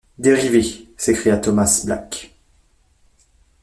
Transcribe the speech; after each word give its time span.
Dérivé! 0.17 0.89
s’écria 0.97 1.37
Thomas 1.37 1.83
Black. 1.85 2.33